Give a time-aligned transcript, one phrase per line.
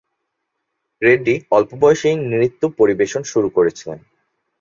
[1.01, 3.99] রেড্ডি অল্প বয়সেই নৃত্য পরিবেশন শুরু করেছিলেন।